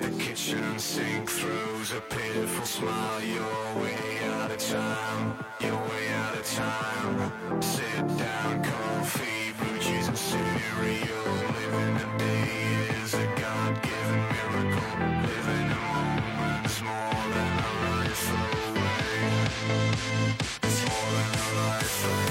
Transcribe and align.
The 0.00 0.10
kitchen 0.18 0.78
sink 0.78 1.30
throws 1.30 1.92
a 1.92 2.00
pitiful 2.00 2.66
smile. 2.66 3.22
You're 3.22 3.82
way 3.82 4.18
out 4.24 4.50
of 4.50 4.58
time, 4.58 5.44
you're 5.60 5.74
way 5.74 6.08
out 6.12 6.34
of 6.34 6.46
time. 6.46 7.32
Sit 7.62 8.06
down, 8.18 8.62
coffee, 8.62 9.52
blue 9.58 9.78
and 10.08 10.18
cereal. 10.18 11.24
Living 11.56 11.96
is 13.02 13.14
a 13.14 13.26
God-given 13.40 14.22
miracle. 14.34 14.90
Living 15.28 15.68
more 16.82 17.24
than 17.34 17.52
a 17.58 17.72
life 17.84 18.26
away. 18.32 19.00
It's 20.62 20.80
more 20.88 21.10
than 21.16 21.30
a 21.34 21.48
life 21.56 22.04
away. 22.04 22.30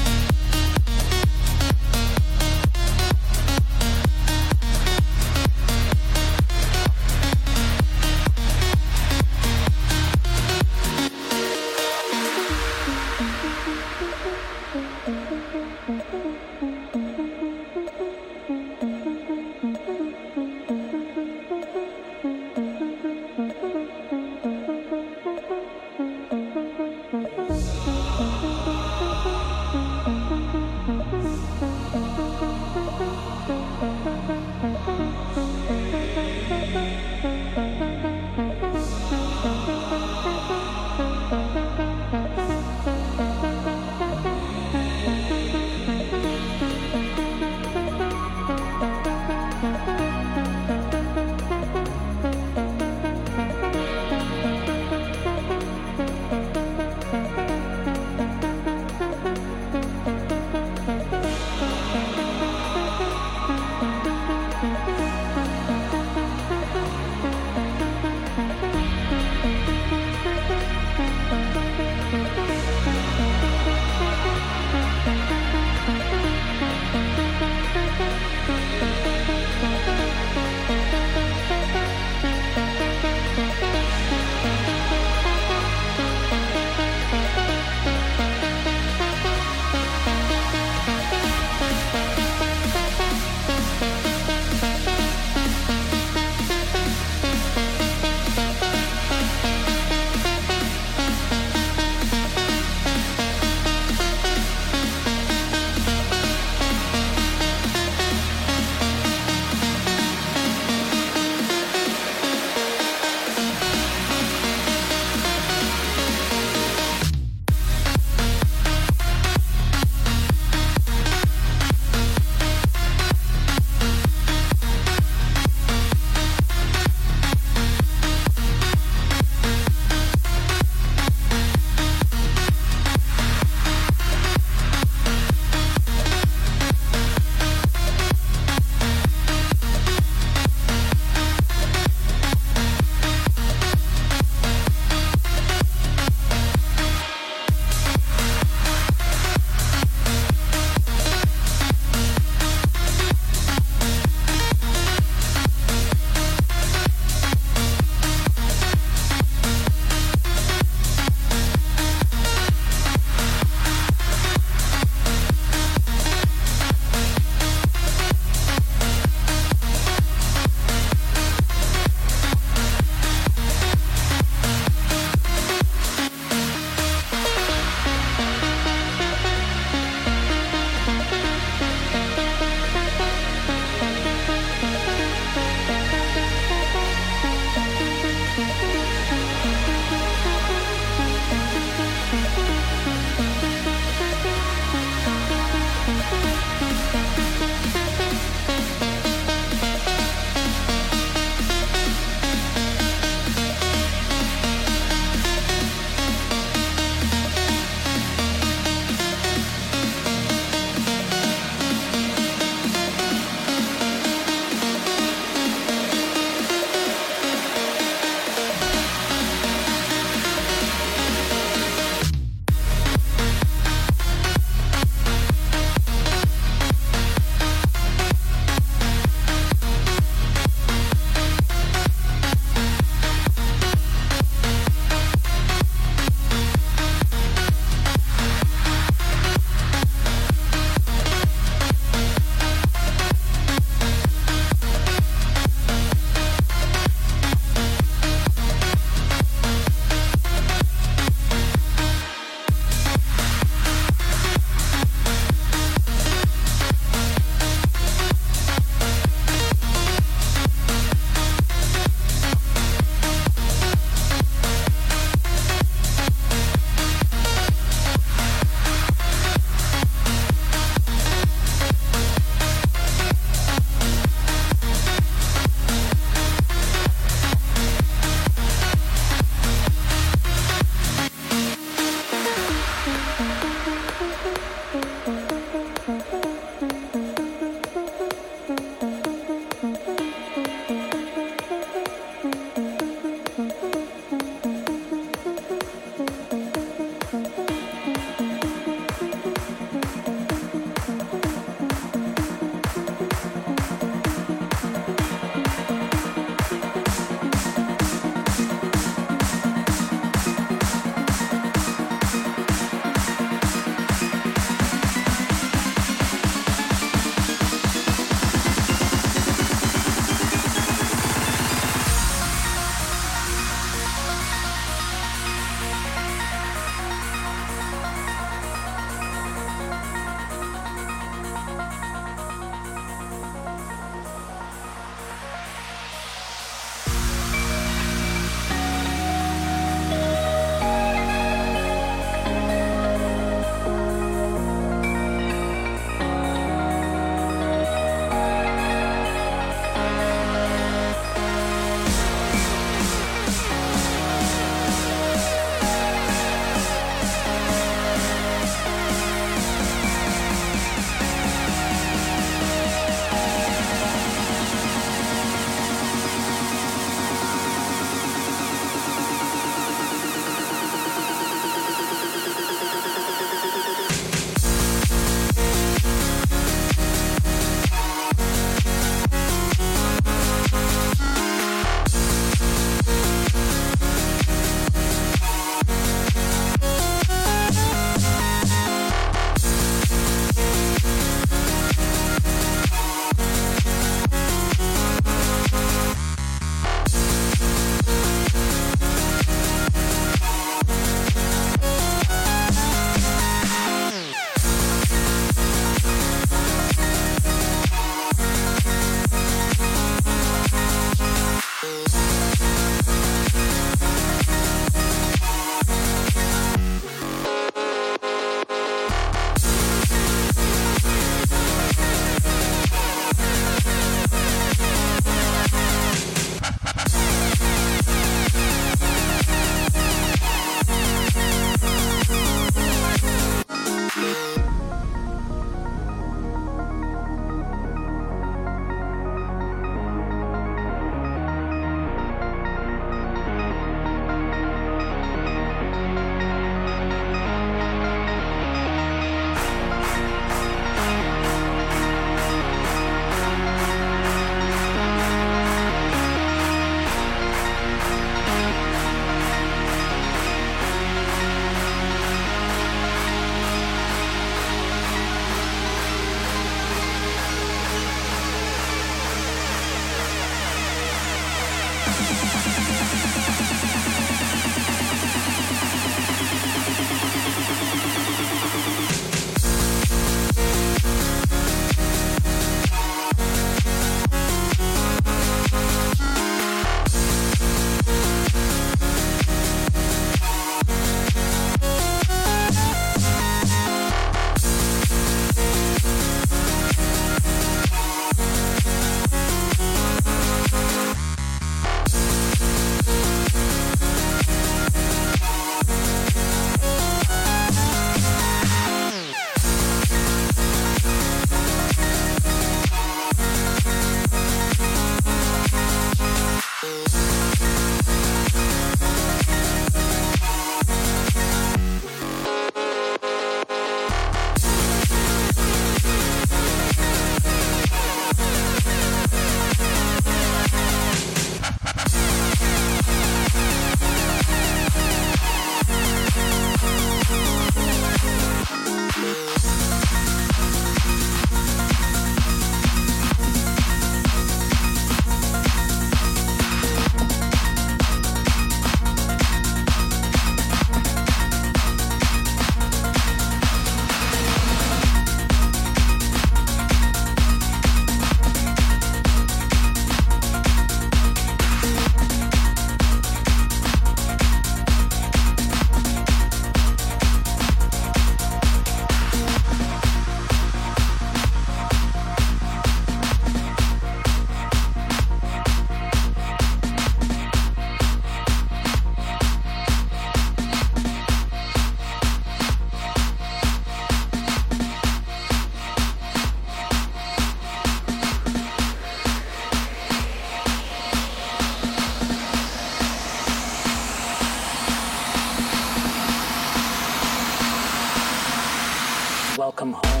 come 599.61 599.73
home. 599.73 600.00